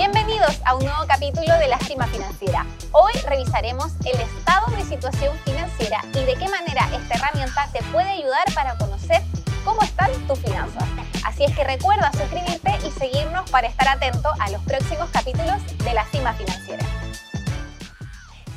[0.00, 2.64] Bienvenidos a un nuevo capítulo de La Cima Financiera.
[2.92, 8.08] Hoy revisaremos el estado de situación financiera y de qué manera esta herramienta te puede
[8.08, 9.20] ayudar para conocer
[9.62, 10.84] cómo están tus finanzas.
[11.22, 15.92] Así es que recuerda suscribirte y seguirnos para estar atento a los próximos capítulos de
[15.92, 16.86] La Cima Financiera.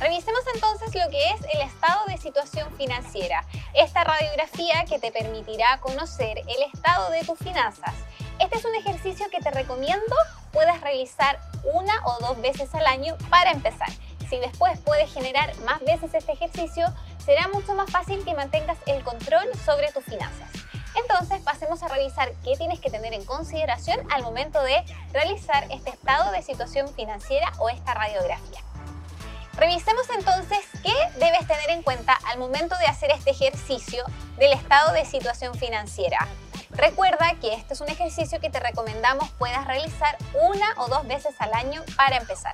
[0.00, 3.44] Revisemos entonces lo que es el estado de situación financiera,
[3.74, 7.92] esta radiografía que te permitirá conocer el estado de tus finanzas.
[8.38, 10.16] Este es un ejercicio que te recomiendo
[10.52, 11.38] puedas realizar
[11.74, 13.90] una o dos veces al año para empezar.
[14.30, 16.86] Si después puedes generar más veces este ejercicio,
[17.22, 20.48] será mucho más fácil que mantengas el control sobre tus finanzas.
[20.96, 25.90] Entonces pasemos a revisar qué tienes que tener en consideración al momento de realizar este
[25.90, 28.69] estado de situación financiera o esta radiografía.
[29.54, 34.04] Revisemos entonces qué debes tener en cuenta al momento de hacer este ejercicio
[34.38, 36.28] del estado de situación financiera.
[36.70, 41.34] Recuerda que este es un ejercicio que te recomendamos puedas realizar una o dos veces
[41.40, 42.52] al año para empezar.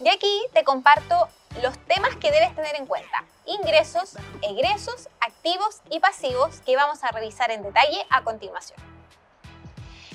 [0.00, 1.28] De aquí te comparto
[1.62, 3.24] los temas que debes tener en cuenta.
[3.46, 8.78] Ingresos, egresos, activos y pasivos que vamos a revisar en detalle a continuación.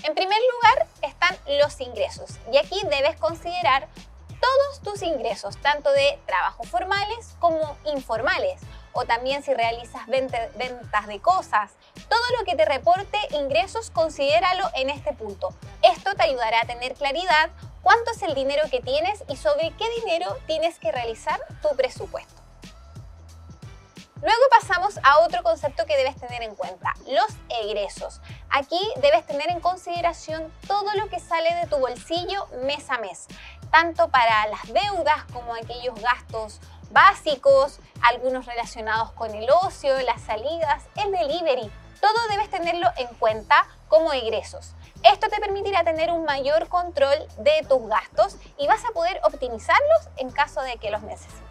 [0.04, 3.88] En primer lugar están los ingresos y aquí debes considerar
[4.52, 8.60] todos tus ingresos, tanto de trabajos formales como informales,
[8.94, 11.72] o también si realizas ventas de cosas.
[12.10, 15.50] Todo lo que te reporte ingresos, considéralo en este punto.
[15.82, 17.50] Esto te ayudará a tener claridad
[17.82, 22.41] cuánto es el dinero que tienes y sobre qué dinero tienes que realizar tu presupuesto.
[24.22, 27.26] Luego pasamos a otro concepto que debes tener en cuenta, los
[27.64, 28.22] egresos.
[28.52, 33.28] Aquí debes tener en consideración todo lo que sale de tu bolsillo mes a mes,
[33.72, 36.60] tanto para las deudas como aquellos gastos
[36.92, 41.72] básicos, algunos relacionados con el ocio, las salidas, el delivery.
[42.00, 44.76] Todo debes tenerlo en cuenta como egresos.
[45.04, 50.10] Esto te permitirá tener un mayor control de tus gastos y vas a poder optimizarlos
[50.18, 51.51] en caso de que los necesites.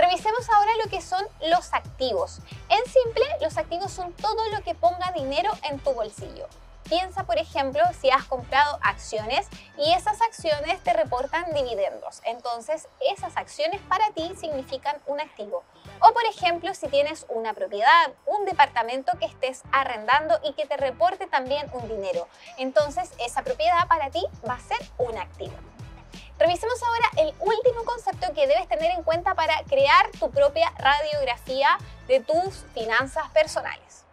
[0.00, 2.38] Revisemos ahora lo que son los activos.
[2.70, 6.48] En simple, los activos son todo lo que ponga dinero en tu bolsillo.
[6.84, 9.46] Piensa, por ejemplo, si has comprado acciones
[9.76, 12.22] y esas acciones te reportan dividendos.
[12.24, 15.64] Entonces, esas acciones para ti significan un activo.
[16.00, 20.78] O, por ejemplo, si tienes una propiedad, un departamento que estés arrendando y que te
[20.78, 22.26] reporte también un dinero.
[22.56, 25.52] Entonces, esa propiedad para ti va a ser un activo.
[26.40, 31.76] Revisemos ahora el último concepto que debes tener en cuenta para crear tu propia radiografía
[32.08, 34.04] de tus finanzas personales.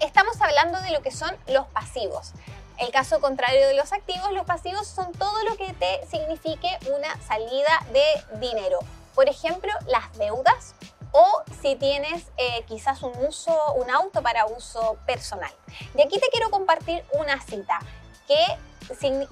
[0.00, 2.32] Estamos hablando de lo que son los pasivos.
[2.76, 7.18] El caso contrario de los activos, los pasivos son todo lo que te signifique una
[7.22, 8.78] salida de dinero.
[9.14, 10.74] Por ejemplo, las deudas
[11.12, 15.52] o si tienes eh, quizás un uso, un auto para uso personal.
[15.94, 17.78] De aquí te quiero compartir una cita
[18.26, 18.58] que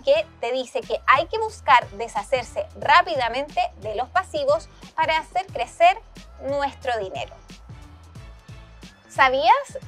[0.04, 5.98] que te dice que hay que buscar deshacerse rápidamente de los pasivos para hacer crecer
[6.42, 7.34] nuestro dinero.
[9.08, 9.78] ¿Sabías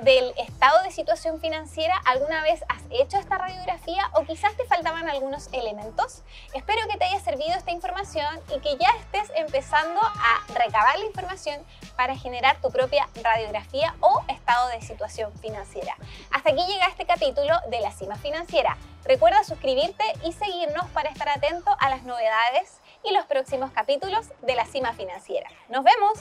[0.00, 5.08] del estado de situación financiera, ¿alguna vez has hecho esta radiografía o quizás te faltaban
[5.08, 6.22] algunos elementos?
[6.54, 11.04] Espero que te haya servido esta información y que ya estés empezando a recabar la
[11.04, 11.60] información
[11.96, 15.94] para generar tu propia radiografía o estado de situación financiera.
[16.30, 18.76] Hasta aquí llega este capítulo de la cima financiera.
[19.04, 24.54] Recuerda suscribirte y seguirnos para estar atento a las novedades y los próximos capítulos de
[24.54, 25.48] la cima financiera.
[25.68, 26.18] ¡Nos vemos!